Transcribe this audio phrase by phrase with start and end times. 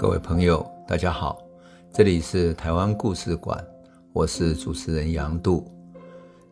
[0.00, 1.38] 各位朋友，大家好，
[1.92, 3.62] 这里是台湾故事馆，
[4.14, 5.70] 我是主持人杨度，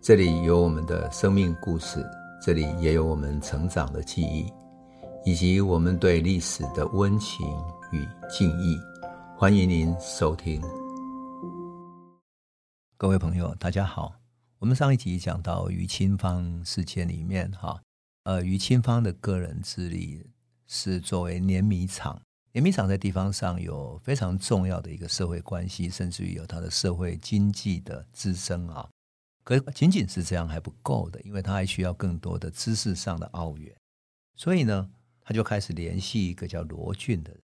[0.02, 2.04] 这里有我们的生命故事，
[2.42, 4.52] 这里也有我们成长的记忆，
[5.24, 7.46] 以及我们对历史的温情
[7.90, 8.78] 与敬意。
[9.34, 10.60] 欢迎您收听。
[12.98, 14.12] 各位朋友，大家好，
[14.58, 17.80] 我们上一集讲到于清芳事件里面，哈，
[18.24, 20.22] 呃，于清芳的个人资历
[20.66, 22.20] 是作为碾米厂。
[22.52, 28.88] 碾米厂在地方上有非常重要的一个社会关系，甚至于有它的社会经济的滋生啊。
[29.44, 33.74] 可仅仅是这样还不够的，因为他还需要更多的知识上的奥援。
[34.36, 34.90] 所以呢，
[35.22, 37.40] 他就开始联系一个叫罗俊的人。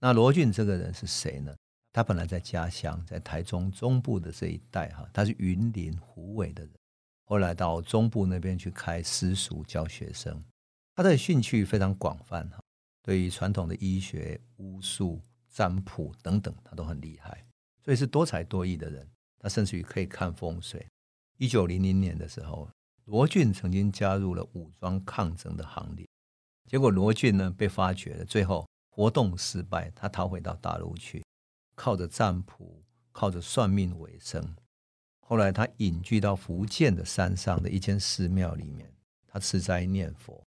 [0.00, 1.54] 那罗俊这个人是谁呢？
[1.92, 6.72] 他本来在家乡，在台中中部的这一带哈，他是云林虎尾的人，
[7.24, 10.42] 后来到中部那边去开私塾教学生。
[10.94, 12.60] 他的兴趣非常广泛哈。
[13.06, 17.46] 对于传统的医学、巫术、占卜等等，他都很厉害，
[17.84, 19.08] 所以是多才多艺的人。
[19.38, 20.84] 他甚至于可以看风水。
[21.38, 22.68] 一九零零年的时候，
[23.04, 26.04] 罗俊曾经加入了武装抗争的行列，
[26.68, 31.22] 结果罗俊呢被发觉了，最后活动失败，他逃回到大陆去，
[31.76, 32.82] 靠着占卜、
[33.12, 34.56] 靠着算命为生。
[35.20, 38.92] 后来他隐居到福建的山上的一间寺庙里面，
[39.28, 40.44] 他吃斋念佛。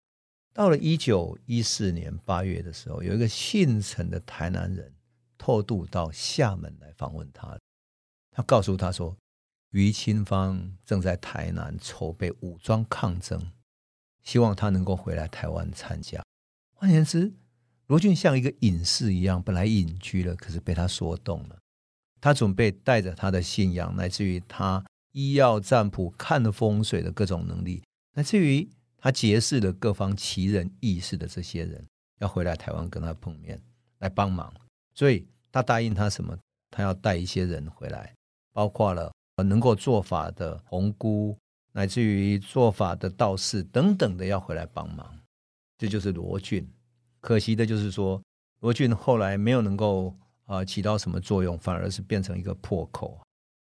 [0.57, 4.91] 到了一九一四年八月的时候，有一个姓陈的台南人
[5.37, 7.55] 偷渡到厦门来访问他。
[8.31, 9.15] 他告诉他说，
[9.69, 13.51] 余清芳正在台南筹备武装抗争，
[14.23, 16.23] 希望他能够回来台湾参加。
[16.73, 17.31] 换言之，
[17.85, 21.59] 罗俊像一个隐士一样，本来隐居了，可是被他说动了。
[22.19, 27.83] 他准备带着他的信仰，乃至于他医药占卜、看风水的各种能力，
[28.15, 28.67] 乃至于。
[28.97, 31.85] 他结识了各方奇人异士的这些人，
[32.19, 33.61] 要回来台湾跟他碰面，
[33.99, 34.51] 来帮忙。
[34.93, 36.37] 所以他答应他什么？
[36.69, 38.13] 他要带一些人回来，
[38.51, 39.13] 包括了
[39.43, 41.37] 能够做法的红姑，
[41.71, 45.17] 乃至于做法的道士等等的，要回来帮忙。
[45.77, 46.67] 这就是罗俊。
[47.21, 48.21] 可惜的就是说，
[48.59, 50.15] 罗俊后来没有能够
[50.45, 53.21] 啊起到什么作用，反而是变成一个破口。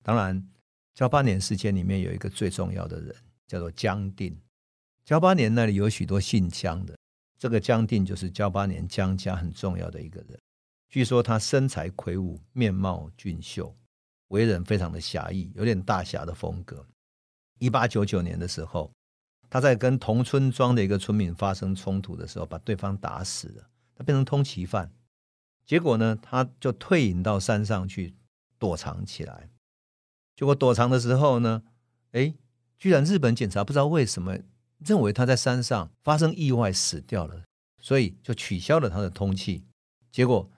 [0.04, 0.48] 当然，
[0.94, 3.16] 交八年事件里面有一个最重要的人，
[3.48, 4.38] 叫做江定。
[5.06, 6.98] 噍吧哖那里有许多姓江的，
[7.38, 10.40] 这个江定就是噍吧哖江家很重要的一个人。
[10.90, 13.76] 据说他身材魁梧，面貌俊秀，
[14.30, 16.88] 为人非常的侠义，有点大侠的风格。
[17.60, 18.92] 一八九九年的时候，
[19.48, 24.92] 他在跟同村庄的一个村民发生冲突的时候，把对方打死了，他变成通缉犯。
[25.68, 28.16] 结果呢，他就退隐到山上去
[28.58, 29.52] 躲藏起来。
[30.36, 31.62] 结果躲藏的时候呢，
[32.14, 32.34] 哎，
[32.80, 34.40] 居然日本警察不知道为什么。
[34.86, 37.44] 认为他在山上发生意外死掉了，
[37.82, 39.62] 所以就取消了他的通缉。
[40.12, 40.50] 结果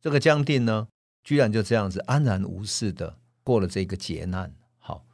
[0.00, 0.88] 这个江定呢，
[1.22, 4.54] 居然就这样子安然无事的过了这个劫难。
[4.78, 5.04] 好，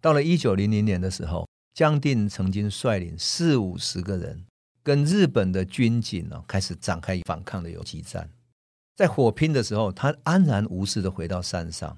[0.00, 4.44] 到了一九零零年的时候，江定曾经率领四五十个人
[4.82, 8.30] 跟日本的军警呢开始展开反抗的游击战。
[8.94, 11.96] 在火拼的时候，他安然无事的回到山上。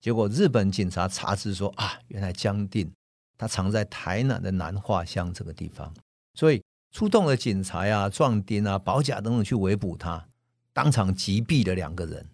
[0.00, 2.92] 结果日本警察查知说啊，原来江定。
[3.36, 5.92] 他藏在台南的南化乡这个地方，
[6.34, 10.28] 所以出动了警察呀、啊、壮丁啊、保甲等等去围捕他，
[10.72, 12.28] 当场击毙了两个人。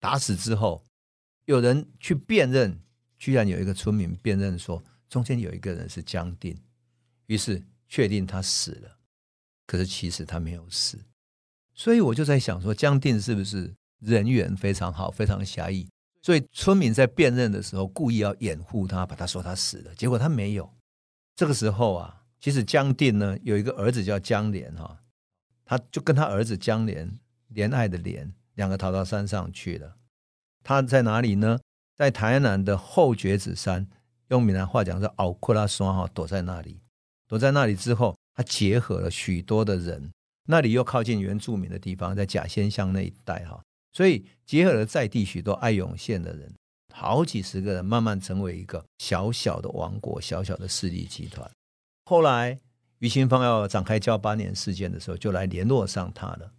[0.00, 0.84] 打死之后，
[1.46, 2.80] 有人去辨认，
[3.18, 6.56] 居然有一个村民辨认说，中间有一个人是江定，
[7.26, 8.98] 于是确定他死了。
[9.66, 10.98] 可是其实他没有死，
[11.74, 15.86] 所以我就在想说，江定是不是人缘非常好，非常侠义？
[16.20, 20.68] 所以村民在辨认的时候，故意要掩护他，把他说他死了，结果他没有。
[21.36, 24.98] 这个时候啊，其实江定呢有一个儿子叫江连哈，
[25.64, 27.18] 他就跟他儿子江连
[27.54, 29.96] 怜爱的怜，两个逃到山上去了。
[30.64, 31.58] 他在哪里呢？
[31.96, 33.88] 在台南的后觉子山，
[34.28, 36.80] 用闽南话讲是奥库拉山哈，躲在那里。
[37.26, 40.10] 躲在那里之后，他结合了许多的人，
[40.46, 43.60] 那里又靠近原住民的地方，在甲仙乡那一带哈。
[43.98, 46.54] 所以结合了在地许多爱涌县的人，
[46.94, 51.50] 好几十个人，慢慢成为一个小小的王国、小小的势力集团。
[52.04, 52.60] 后来
[53.00, 56.52] 于清芳要展开交八年事件的时候，就来联络上他了。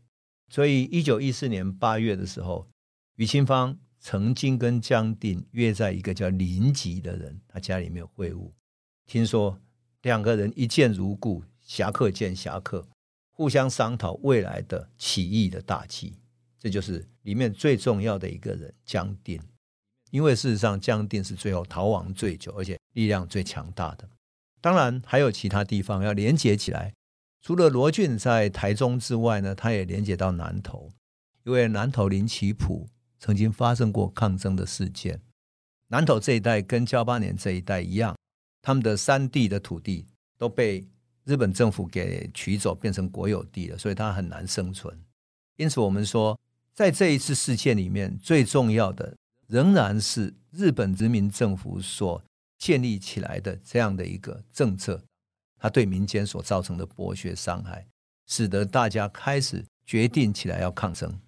[0.51, 2.67] 所以一九一四年八月的时候，
[3.15, 8.51] 于清芳曾经跟江定约在一个叫林吉的人他家里面会晤。
[9.05, 9.57] 听说
[10.01, 12.85] 两个人一见如故，侠客见侠客，
[13.31, 16.15] 互相商讨未来的起义的大计。
[16.59, 19.41] 这就是里面最重要的一个人江定，
[20.11, 24.09] 因为事实上江定是最后逃亡最久，而且力量最强大的。
[24.59, 26.93] 当然还有其他地方要连接起来，
[27.41, 30.91] 除了罗俊在台中之外呢，他也连接到南投，
[31.45, 35.21] 因为南投林奇普曾经发生过抗争的事件。
[35.87, 38.17] 南投这一带跟噍吧哖这一带一样，
[38.61, 40.05] 他们的山地的土地
[40.37, 40.85] 都被
[41.23, 44.95] 日本政府给取走，变成国有地了，所以他很难生存。
[45.55, 46.39] 因此，我们说，
[46.73, 49.15] 在这一次事件里面，最重要的
[49.47, 52.23] 仍然是日本殖民政府所
[52.57, 55.03] 建立起来的这样的一个政策，
[55.57, 57.87] 它对民间所造成的剥削伤害，
[58.27, 61.19] 使得大家开始决定起来要抗争。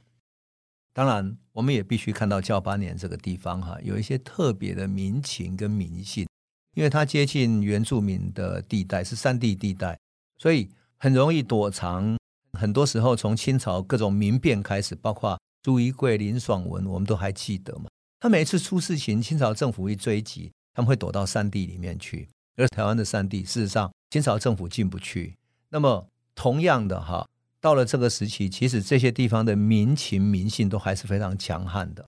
[0.93, 6.27] 当然，我们也必须看到教八年这个地方哈，有一些特别的民情跟民性，
[6.75, 9.97] 因为它接近原住民的地带，是山地地带，
[10.37, 12.17] 所以很容易躲藏。
[12.57, 17.85] 很多时候，从清朝各种民变开始，包括朱一贵、林爽文，我们都还记得嘛。
[18.19, 22.29] 他每一次出事情，清朝政府一追击，他们会躲到山地里面去。
[22.57, 25.37] 而台湾的山地，事实上清朝政府进不去。
[25.69, 27.27] 那么，同样的哈。
[27.59, 32.03] 到了这个时期，其实这些地方的民情民性都还是非常强悍的。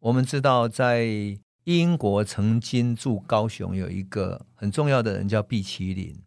[0.00, 6.18] 我们知道，在英国曾经驻高雄有一个很重要的人叫毕其林，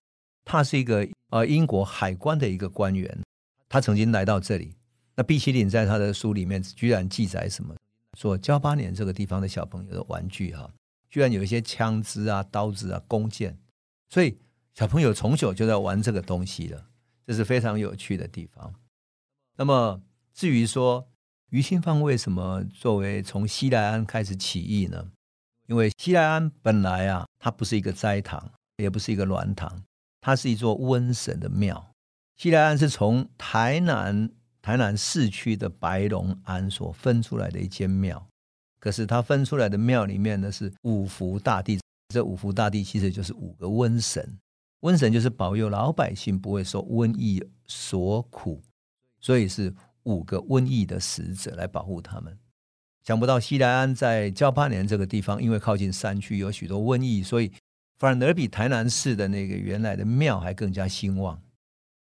[0.47, 3.19] 他是一个呃英国海关的一个官员，
[3.67, 4.73] 他曾经来到这里。
[5.15, 7.75] 那毕奇林在他的书里面居然记载什么？
[8.17, 10.71] 说噍吧哖这个地方的小朋友的玩具哈，
[11.09, 13.57] 居然有一些枪支啊、刀子啊、弓箭，
[14.09, 14.37] 所以
[14.73, 16.85] 小朋友从小就在玩这个东西了。
[17.25, 18.73] 这是非常有趣的地方。
[19.57, 20.01] 那么，
[20.33, 21.09] 至于说
[21.49, 25.11] 于清芳为什么作为从西来安开始起义呢？
[25.67, 29.83] 因为西来安本来啊，它不是一个斋堂，也不是一个銮堂，
[30.21, 31.93] 它是一座瘟神的庙。
[32.35, 34.29] 西来庵是从台南
[34.61, 38.27] 台南市区的白龙庵所分出来的一间庙。
[38.79, 41.79] 可是它分出来的庙里面呢，是五福大帝，
[42.13, 44.37] 这五福大帝其实就是五个瘟神。
[44.81, 48.61] 瘟神就是保佑老百姓不会受瘟疫所苦，
[49.19, 49.73] 所以是
[50.03, 52.37] 五个瘟疫的使者来保护他们。
[53.03, 57.51] 想不到西来庵在交八年这个地方，因为靠近山区，有许多瘟疫，所以
[57.97, 61.41] 反而比台南市的那个原来的庙还更加兴旺。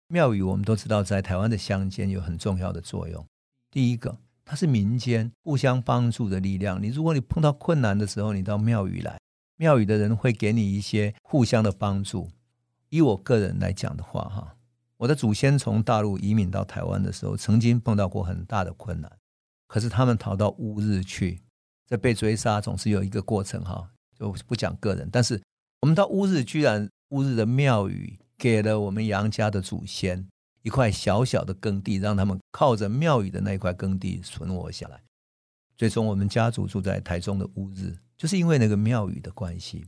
[0.07, 3.25] 庙宇我们都知道，在台湾的乡间有很重要的作用。
[3.71, 6.81] 第一个，它是民间互相帮助的力量。
[6.81, 9.19] 你如果你碰到困难的时候，你到庙宇来，
[9.57, 12.29] 庙宇的人会给你一些互相的帮助。
[12.89, 14.55] 以我个人来讲的话，哈，
[14.97, 19.11] 我的祖先从大陆移民到台湾的时候，曾经碰到过很大的困难，
[19.67, 21.41] 可是他们逃到乌日去，
[21.87, 25.09] 在被追杀总是有一个过程，哈，就不讲个人。
[25.11, 25.41] 但是
[25.85, 30.27] 我们到乌日，居然乌日的庙宇给了我们杨家的祖先
[30.63, 34.99] 一块小小的耕地，让他们靠着庙宇的那块耕地存活下来。
[35.77, 39.85] 最终，我们家族住在台中的乌日，就是因为那个庙宇的关系。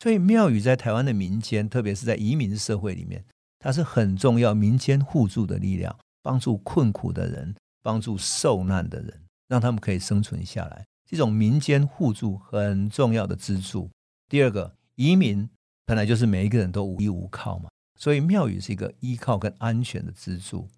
[0.00, 3.24] 所以庙宇在台湾的民间，特别是在移民社会里面，
[3.58, 10.84] 它是很重要民间互助的力量，帮助困苦的人，帮助受难的人，让他们可以生存下来。
[11.10, 13.88] 这种民间互助很重要的支柱。
[14.28, 15.48] 第二个，移民
[15.86, 20.68] 本来就是每一个人都无依无靠嘛，所以庙宇是一个依靠跟安全的支柱。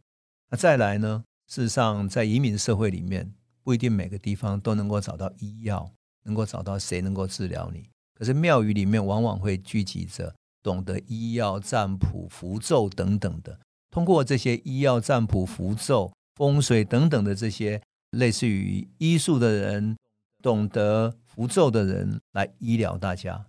[0.51, 1.25] 那再来呢？
[1.49, 3.33] 事实上，在移民社会里面，
[3.63, 5.91] 不一定每个地方都能够找到医药，
[6.25, 7.89] 能够找到谁能够治疗你。
[8.15, 13.59] 可是庙宇里面往往会聚集着懂得医药、占卜、符咒等等的，
[13.91, 17.81] 通过这些医药、占卜、符咒、风水等等的这些
[18.11, 19.97] 类似于医术的人，
[20.43, 23.47] 懂得符咒的人来医疗大家。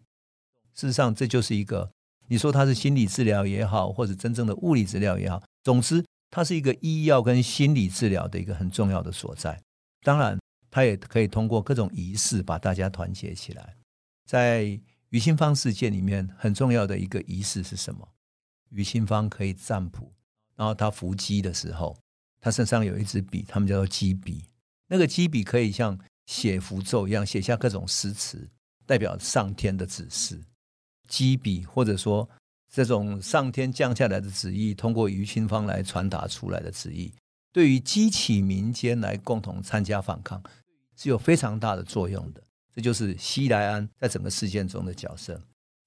[0.81, 1.91] 事实上，这就是一个
[2.27, 9.61] 你说它是心理治疗也好，或者真正的物理治疗也好，总之它是一个医药跟心理治疗的一个很重要的所在。
[10.01, 10.39] 当然，
[10.71, 13.75] 它也可以通过各种仪式把大家团结起来。
[14.25, 18.09] 在于清芳事件里面，很重要的一个仪式是什么？
[18.71, 20.11] 于清芳可以占卜，
[20.55, 21.95] 然后他伏击的时候，
[22.39, 24.45] 他身上有一支笔，他们叫做鸡笔。
[24.88, 28.50] 那个鸡笔可以像写符咒一样，写下各种诗词，
[28.88, 30.41] 代表上天的指示。
[31.12, 32.27] 乩笔或者说
[32.72, 37.12] 这种上天降下来的旨意，通过于清芳来传达出来的旨意，
[37.51, 40.41] 对于激起民间来共同参加反抗，
[40.96, 42.41] 是有非常大的作用的。
[42.74, 45.38] 这就是西来安在整个事件中的角色。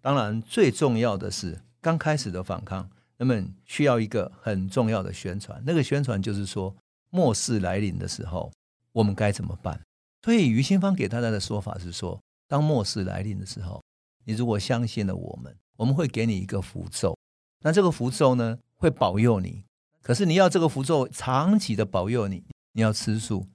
[0.02, 5.62] 当然，最重要的是刚开始的反抗，那么需要一个很重要的宣传。
[5.64, 6.76] 那个宣传就是说，
[7.08, 8.52] 末世来临的时候，
[8.92, 9.80] 我们该怎么办？
[10.22, 13.82] 所以于清芳给大家的说法是说，当末世来临的时候，
[14.24, 17.16] 你如果相信了我们，我们会给你一个符咒。
[17.60, 19.64] 那这个符咒呢，会保佑你。
[20.02, 23.46] 可是你要这个符咒长期的保佑你，你要吃素。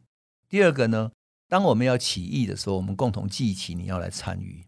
[0.48, 1.12] 第二个呢？
[1.48, 4.64] 当我们要起义的时候，我们共同记起你要来参与，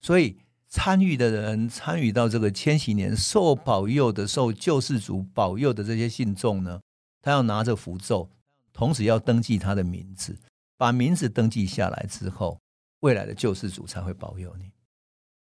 [0.00, 6.80] 所以参与的人参与到这个千禧年受保佑的、受救世主保佑的这些信众呢，
[7.22, 8.28] 他要拿着符咒
[8.72, 10.36] 同时要登记他的名字，
[10.76, 12.60] 把名字登记下来之后，
[13.00, 14.72] 未来的救世主才会保佑你。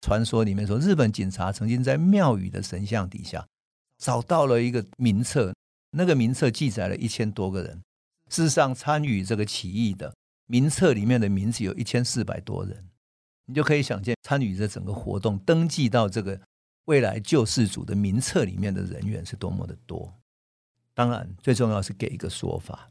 [0.00, 3.46] 传说里面说，日本警察曾经在庙宇的神像底下
[3.98, 5.54] 找到了一个名册，
[5.90, 7.82] 那个名册记载了一千多个人。
[8.28, 10.14] 事实上，参与这个起义的
[10.46, 12.88] 名册里面的名字有一千四百多人，
[13.46, 16.40] 你就可以想见参与这整个活动、登记到这个
[16.84, 20.14] 未来救世主的名册里面的人员是多么的多。
[20.94, 22.90] 当然，最重要是给一个说法，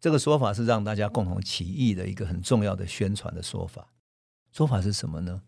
[0.00, 3.88] 这个说法是让大家共同起义的一个很重要的宣传的说法。
[4.52, 5.42] 说法是什么呢？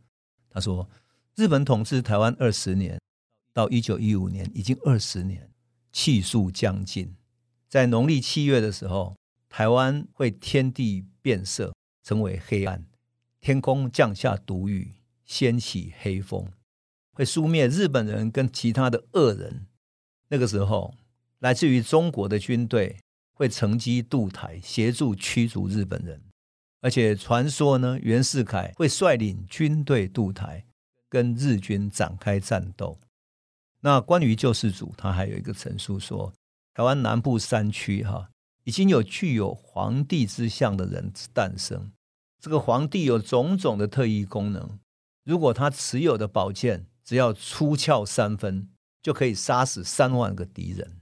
[0.57, 0.89] 他说
[1.37, 2.99] ：“日本统治台湾二十年，
[3.53, 5.51] 到一九一五年已经二十年，
[5.93, 7.15] 气数将尽。
[7.69, 9.15] 在农历七月的时候，
[9.51, 12.87] 台湾会天地变色，成为黑暗，
[13.39, 14.95] 天空降下毒雨，
[15.27, 16.51] 掀起黑风，
[17.13, 19.67] 会诛灭日本人跟其他的恶人。
[20.29, 20.95] 那个时候，
[21.41, 22.97] 来自于中国的军队
[23.35, 26.23] 会乘机渡台，协助驱逐日本人。”
[26.87, 30.65] 而且传说呢，袁世凯会率领军队渡台，
[31.09, 33.01] 跟日军展开战斗。
[33.81, 36.33] 那关于救世主，他还有一个陈述说，
[36.75, 38.31] 台湾南部山区哈，
[38.63, 41.91] 已经有具有皇帝之相的人诞生。
[42.41, 44.79] 这个皇帝有种种的特异功能，
[45.25, 48.69] 如果他持有的宝剑只要出鞘三分，
[49.03, 51.01] 就可以杀死三万个敌人。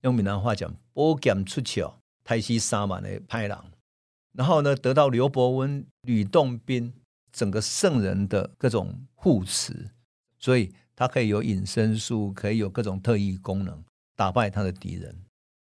[0.00, 3.66] 用闽南话讲，宝剑出鞘，太死三万的派郎。
[4.36, 6.92] 然后呢，得到刘伯温、吕洞宾
[7.32, 9.90] 整个圣人的各种护持，
[10.38, 13.82] 所以他可以有隐身术，可以有各种特异功能，
[14.14, 15.22] 打败他的敌人。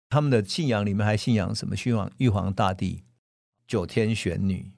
[0.10, 1.76] 他们的信仰里面还信仰什么？
[1.76, 3.04] 信仰玉皇大帝、
[3.68, 4.72] 九天玄女，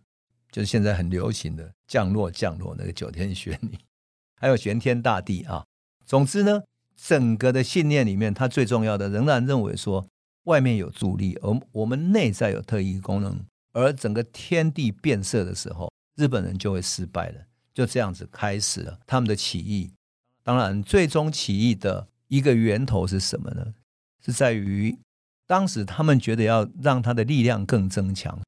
[0.51, 3.79] 就是现在很流行的降落降落那个九天玄女，
[4.35, 5.65] 还有玄天大帝啊。
[6.05, 6.61] 总之呢，
[6.95, 10.05] 整个的信念里面，他最重要的仍然认为说，
[10.43, 13.43] 外面有助力，而我们内在有特异功能。
[13.73, 17.41] 而整个天地变色的时候，日本人就会失败了。
[17.73, 19.91] 就这样子开始了他们的起义。
[20.43, 23.73] 当然，最终起义的一个源头是什么呢？
[24.25, 24.97] 是在于
[25.47, 28.39] 当时他们觉得要让他的力量更增强，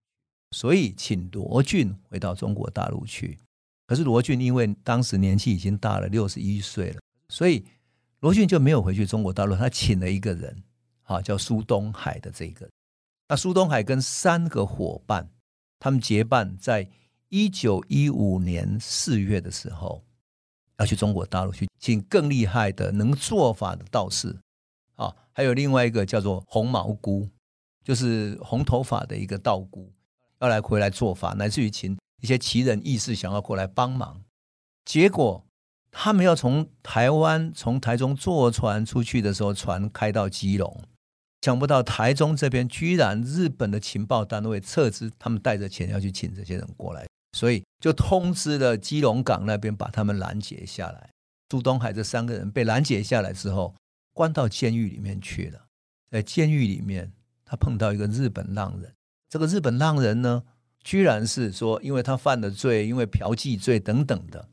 [0.52, 3.38] 所以请罗俊回到中国大陆去。
[3.88, 7.00] 可是罗俊因为当时年纪已经大了，六十一岁了，
[7.30, 7.64] 所以
[8.20, 9.56] 罗俊就没有回去中国大陆。
[9.56, 10.64] 他请了一个人，
[11.04, 12.68] 啊，叫苏东海的这个。
[13.28, 15.30] 那苏东海跟三个伙伴，
[15.80, 16.90] 他们结伴，在
[17.30, 20.04] 一九一五年四月的时候，
[20.78, 24.38] 要去中国大陆去请更厉害的能做法的道士
[24.96, 27.28] 啊，还有另外一个叫做红毛姑，
[27.84, 29.92] 就是红头发的一个道姑，
[30.40, 34.22] 要来回来做法，乃至于请一些奇人异士想要过来帮忙。
[34.86, 35.44] 结果
[35.92, 40.84] 他们要从台湾从台中坐船出去的时候，船开到基隆。
[41.44, 51.10] 想不到台中这边居然日本的情报单位撤资，他们带着钱要去请这些人过来，所以就通知了基隆港那边把他们拦截下来。
[51.50, 53.76] 朱东海这三个人被拦截下来之后，
[54.14, 55.66] 关到监狱里面去了。
[56.10, 57.12] 在监狱里面，
[57.44, 58.94] 他碰到一个日本浪人。
[59.28, 60.44] 这个日本浪人呢，
[60.82, 64.48] 居然是说，因为他犯了罪，因为嫖妓罪等等的。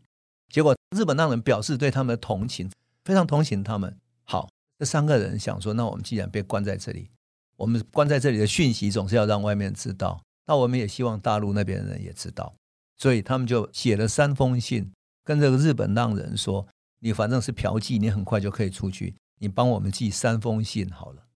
[0.49, 2.69] 结果日本浪人表示对他们的同情，
[3.05, 3.97] 非常同情他们。
[4.25, 4.49] 好。
[4.81, 7.11] 这三个人想说：“那我们既然被关在这里，
[7.59, 10.19] 我们关在这里的讯息总是要让外面知道。
[10.47, 12.55] 那我们也希望大陆那边的人也知道，
[12.97, 14.91] 所以他们就写了三封信，
[15.23, 16.67] 跟这个日本浪人说
[17.01, 21.27] ：‘你反正是嫖妓，你很快就可以出去，你帮我们寄三封信好了。’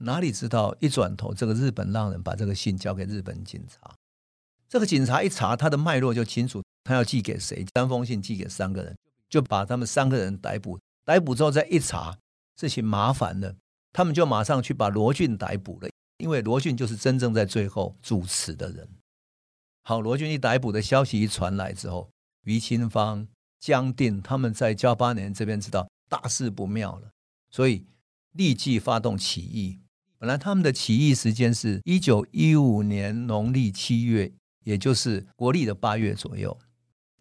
[0.00, 3.94] 哪里知道一转头，这个日本浪人把这个信交给日本警察，
[4.68, 7.64] 这个警察一查他的脉络就清楚，他要寄给谁？
[7.74, 8.94] 三封信寄给三个人，
[9.30, 10.78] 就把他们三个人逮捕。
[11.06, 12.18] 逮捕之后再一查。”
[12.56, 13.56] 事情麻烦了，
[13.92, 18.88] 他们就马上去把罗俊逮捕了，因为罗俊就是真正在最后主持的人。
[19.82, 22.10] 好，罗俊一逮捕的消息一传来之后，
[22.44, 23.26] 于清芳、
[23.60, 27.10] 江定他们在交八年这边知道大事不妙了，
[27.50, 27.86] 所以
[28.32, 29.80] 立即发动起义。
[30.18, 34.32] 本来他们的起义时间是一九一五年农历七月，
[34.64, 36.58] 也就是国历的八月左右，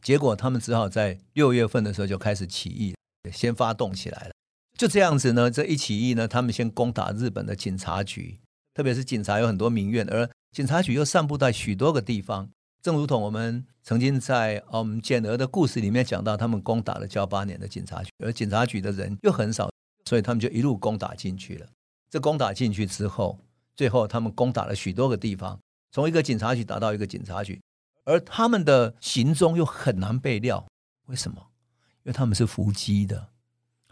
[0.01, 2.95] 结果他们只好在六月份的时候就开始起义，
[3.31, 4.32] 先发动起来了。
[4.77, 8.39] 就这样子呢，这一起义呢，他们先攻打日本的警察局，
[8.73, 12.49] 特别是警察有很多民怨，而警察局又散布在许多个地方。
[12.81, 19.69] 正如同我们曾经在嗯简娥的故事里面讲到，他们攻打了交八年的警察局，而警察局的人又很少，
[20.05, 21.67] 所以他们就一路攻打进去了。
[22.09, 23.39] 这攻打进去之后，
[23.75, 25.59] 最后他们攻打了许多个地方，
[25.91, 27.61] 从一个警察局打到一个警察局，
[28.03, 30.65] 而他们的行踪又很难被料。
[31.05, 31.37] 为什么？
[32.03, 33.29] 因为他们是伏击的。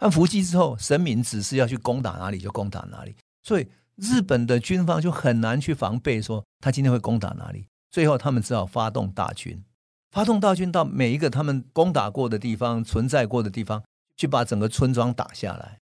[0.02, 7.66] 按伏击之后，神明指示要去攻打哪里就攻打哪里，所以日本的军方就很难去防备，说他今天会攻打哪里。
[7.88, 9.62] 最后，他们只好发动大军，
[10.10, 13.84] 发动大军到每一个他们攻打过的地方、存在过的地方，
[14.16, 15.78] 去把整个村庄打下来。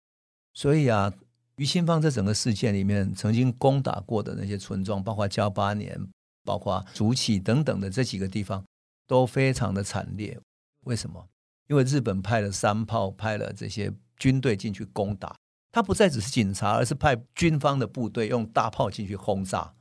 [0.53, 1.11] 所以啊，
[1.57, 6.07] 于清芳在整个事件里面曾经攻打过的那些村庄，包括交八年、
[6.45, 8.63] 包括竹崎等等的这几个地方，
[9.07, 10.39] 都非常的惨烈。
[10.85, 11.27] 为什么？
[11.67, 15.35] 因为日本派了山炮，派了这些军队进去攻打，
[15.71, 19.73] 他不再只是警察，而是派军方的部队用大炮进去轰炸。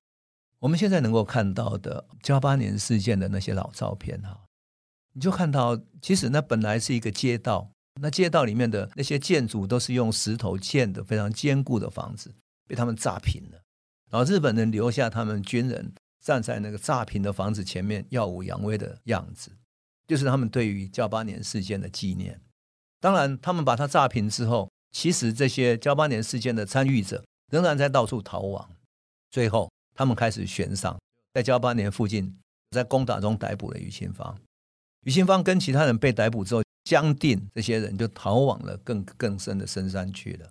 [0.61, 4.45] 我们现在能够看到的噍吧哖事件的那些老照片哈，
[5.13, 7.71] 你就看到，其实那本来是一个街道。
[8.01, 12.35] 那街道里面的那些建筑都是用石头建的，非常坚固的房子，
[12.67, 13.63] 被他们炸平了。
[14.11, 19.53] 然后日本人留下他们军人站在那个炸平的房子前面耀武扬威的样子，
[20.09, 22.41] 就是他们对于噍吧哖事件的纪念。
[23.05, 28.67] 当然，他们把它炸平之后，其实这些噍吧哖事件的参与者仍然在到处逃亡。
[29.31, 30.99] 最后，他们开始悬赏，
[31.35, 32.35] 在噍吧哖附近，
[32.71, 34.35] 在攻打中逮捕了于清芳。
[35.03, 40.47] 于清芳跟其他人被逮捕之后，将定这些人就逃往了更更深的深山去了。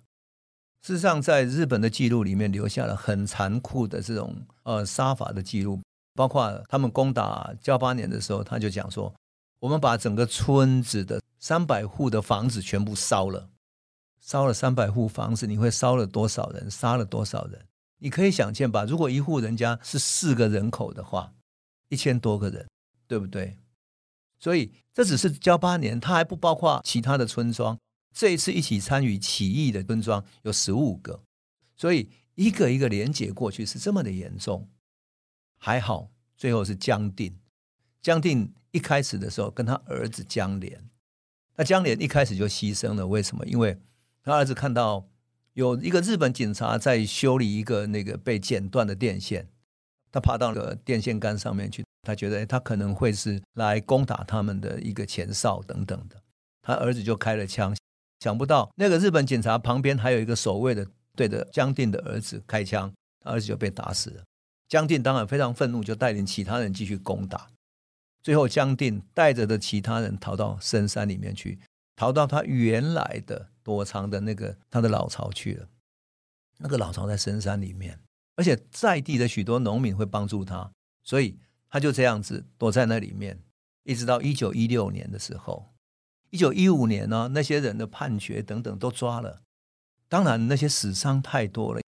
[0.84, 5.82] 事实上，在日本的记录里面留下了很残酷的这种呃杀法的记录，
[6.14, 9.12] 包括他们攻打噍吧哖的时候，他就讲说
[9.64, 13.50] ：“我们把整个村子的三百户的房子全部烧了，
[14.20, 16.70] 烧了三百户房子，你会烧了多少人？
[16.70, 17.66] 杀了多少人？
[18.00, 18.84] 你可以想见吧。
[18.84, 21.34] 如果一户人家是四个人口的话，
[21.88, 22.68] 一千多个人，
[23.08, 23.58] 对不对？”
[24.38, 27.80] 所以这只是交八年，它还不包括其他的村庄。
[28.14, 31.24] 这一次一起参与起义的村庄有十五个，
[31.78, 34.70] 所以一个一个连接过去是这么的严重。
[35.58, 37.40] 还好最后是江定，
[38.02, 40.84] 江定一开始的时候跟他儿子江连，
[41.56, 43.08] 那江连一开始就牺牲了。
[43.08, 43.46] 为什么？
[43.46, 43.80] 因为
[44.24, 45.08] 他儿子看到
[45.54, 49.48] 有一个日本警察在修理一个那个被剪断的电线，
[50.12, 51.86] 他爬到了电线杆上面去。
[52.02, 56.22] 他觉得他可能会是来攻打他们的一个前哨等等的，
[56.62, 57.74] 他儿子就开了枪，
[58.20, 64.24] 想不到那个日本警察旁边还有一个守卫的，对着江定的儿子开枪，他儿子就被打死了。
[64.68, 67.48] 江定当然非常愤怒，就带领其他人继续攻打。
[68.24, 71.60] 最后江定带着的其他人逃到深山里面去，
[71.96, 75.68] 逃到他原来的躲藏的那个他的老巢去了。
[76.58, 78.00] 那个老巢在深山里面，
[78.36, 80.72] 而且在地的许多农民会帮助他，
[81.04, 81.38] 所以。
[81.74, 83.40] 他就这样子躲在那里面，
[83.82, 85.74] 一直到一九一六年的时候，
[86.30, 89.42] 一九一五年呢，那些人的判决等等都抓了。
[90.08, 91.82] 当然，那些死伤太多了。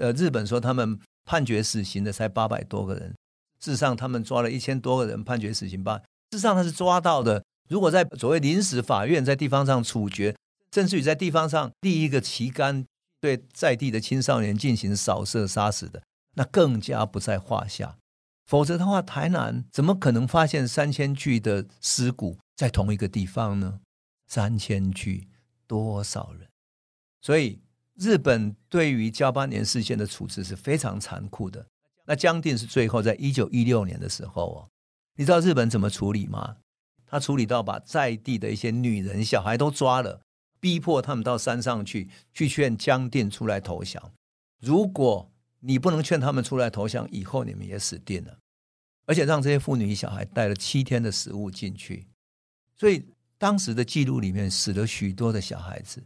[0.00, 3.14] 呃，日本说他们判决死刑的才八百多个人，
[3.60, 5.98] 事实上他们抓了一千多个人判决死刑吧。
[6.30, 7.44] 事实上他是抓到的。
[7.68, 10.34] 如果在所谓临时法院在地方上处决，
[10.72, 12.84] 甚至于在地方上立一个旗杆，
[13.20, 16.02] 对在地的青少年进行扫射杀死的，
[16.34, 17.96] 那更加不在话下。
[18.46, 23.80] 否则的话，台南怎么可能发现三千具的尸骨在同一个地方呢？
[24.26, 25.28] 三千具
[25.68, 26.48] 多少人？
[27.20, 27.60] 所以
[27.94, 31.66] 日本对于噍吧哖事件的处置是非常残酷的。
[32.10, 34.58] 那江定是最后在一九一六年的时候哦，
[35.14, 36.56] 你知道日本怎么处理吗？
[37.06, 40.20] 他处理到把在地的一些女人、小孩都抓了，
[40.58, 44.12] 逼迫他们到山上去，去劝江定出来投降。
[44.60, 48.38] 如果你不能劝他们出来投降，以后你们也死定了。
[49.06, 52.08] 而且让这些妇女小孩带了七天的食物进去，
[52.76, 53.06] 所以
[53.38, 56.02] 当时的记录里面死了许多的小孩子，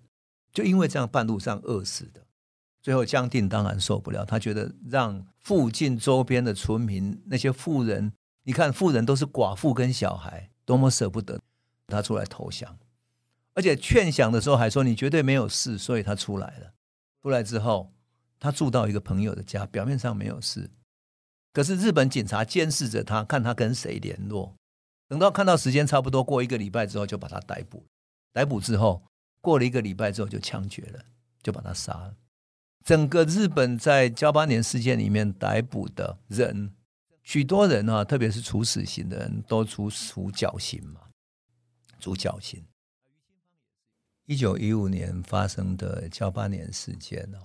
[0.53, 2.24] 就因为这样半路上饿死的。
[2.85, 11.41] 最后江定当然受不了，他觉得让附近周边的村民那些富人，你看富人都是寡妇跟小孩，多么舍不得，
[11.87, 12.79] 他出来投降，
[13.55, 16.75] 而且劝降的时候还说你绝对没有事，所以他出来了。
[17.23, 17.91] 出来之后，
[18.39, 20.71] 他住到一个朋友的家，表面上没有事。
[21.55, 24.55] 可是日本警察监视着他，看他跟谁联络。
[25.09, 27.83] 等到看到时间差不多，过一个礼拜之后，就把他逮捕。
[28.35, 29.03] 逮捕之后，
[29.41, 31.03] 过了一个礼拜之后，就枪决了，
[31.43, 32.15] 就把他杀了。
[32.85, 36.75] 整个日本在噍吧哖事件里面逮捕的人，
[37.23, 41.01] 许多人啊，特别是处死刑的人都处处绞刑嘛，
[41.99, 42.63] 处绞刑。
[44.27, 47.41] 一九一五年发生的噍吧哖事件啊。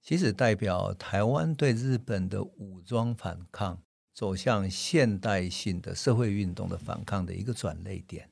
[0.00, 8.30] 其实代表台湾对日本的武装反抗走向现代性的社会运动的反抗的一个转捩点，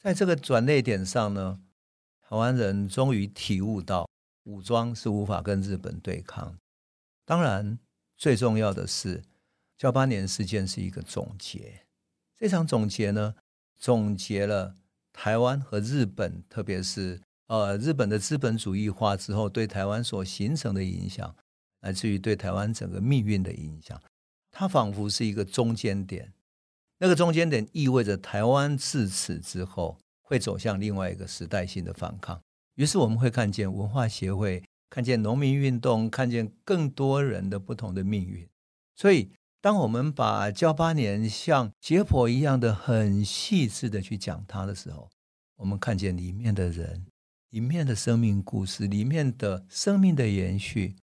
[0.00, 1.60] 在这个转捩点上呢，
[2.28, 4.08] 台湾人终于体悟到
[4.44, 6.56] 武装是无法跟日本对抗。
[7.24, 7.78] 当然，
[8.16, 9.22] 最重要的是
[9.78, 11.86] 噍吧哖事件是一个总结，
[12.36, 13.34] 这场总结呢，
[13.76, 14.76] 总结了
[15.12, 17.20] 台湾和日本，特别是。
[17.48, 21.36] 呃，日本的资本主义化之后对台湾所形成的影响，
[21.80, 24.00] 乃至于对台湾整个命运的影响，
[24.50, 26.32] 它仿佛是一个中间点。
[26.96, 32.40] 那个中间点意味着台湾自此之后会走向另外一个时代性的反抗。
[32.74, 38.48] 于是我们会看见文化协会，看见农民运动，看见更多人的不同的命运。
[38.94, 39.30] 所以，
[39.60, 45.08] 当我们把噍吧哖像解剖一样的很细致的去讲它的时候，
[45.56, 47.06] 我们看见里面的人，
[47.50, 50.96] 里面的生命故事，里面的生命的延续。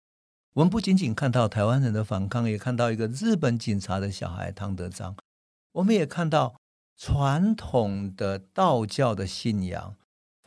[0.54, 5.14] 我们不仅仅看到台湾人的反抗，也看到一个日本警察的小孩汤德章。
[5.72, 6.56] 我们也看到
[6.96, 9.94] 传统的道教的信仰、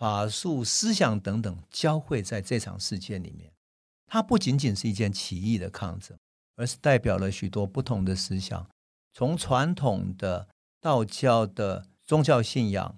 [0.01, 3.51] 法术、思想等等交汇在这场事件里面。
[4.07, 6.17] 它不仅仅是一件起义的抗争，
[6.55, 8.67] 而是代表了许多不同的思想，
[9.13, 10.47] 从传统的
[10.81, 12.97] 道教的宗教信仰，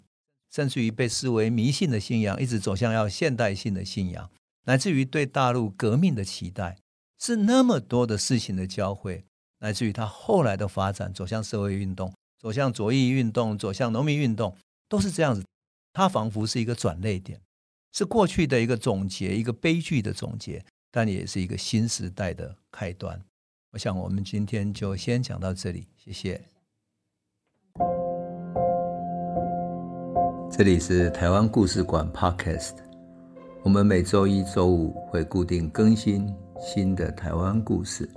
[0.49, 4.31] 甚至于被视为迷信的信仰，一直走向要现代性的信仰，
[4.63, 6.77] 乃至于对大陆革命的期待。
[7.19, 9.25] 是那么多的事情的交汇，
[9.59, 14.55] 乃至于他后来的发展，走向社会运动，走向左翼运动，走向农民运动，
[14.87, 15.43] 都是这样子。
[15.93, 17.39] 它仿佛是一个转捩点，
[17.91, 23.21] 是过去的一个总结，一个悲剧的总结，但也是一个新时代的开端。
[23.71, 26.41] 我想，我们今天就先讲到这里，谢谢。
[30.51, 32.73] 这里是台湾故事馆 Podcast，
[33.63, 36.35] 我们每周一、周五会固定更新。
[36.59, 38.09] 新的台湾故事，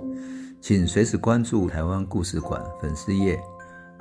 [0.61, 3.37] 请随时关注台湾故事馆粉丝页，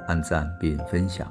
[0.07, 1.31] 按赞并分享。